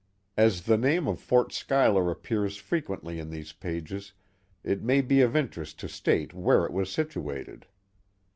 As 0.35 0.63
the 0.63 0.79
name 0.79 1.07
of 1.07 1.19
Fort 1.19 1.53
Schuyler 1.53 2.09
appears 2.09 2.57
frequently 2.57 3.19
in 3.19 3.29
these 3.29 3.53
pages, 3.53 4.13
it 4.63 4.81
may 4.81 4.99
be 4.99 5.21
of 5.21 5.35
interest 5.35 5.77
to 5.81 5.87
state 5.87 6.33
where 6.33 6.65
it 6.65 6.73
was 6.73 6.91
situated. 6.91 7.67